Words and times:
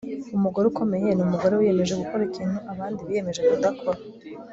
umugore 0.37 0.65
ukomeye 0.67 1.09
ni 1.13 1.23
umugore 1.27 1.53
wiyemeje 1.55 1.93
gukora 2.01 2.21
ikintu 2.29 2.57
abandi 2.71 2.99
biyemeje 3.07 3.41
kudakora 3.49 3.99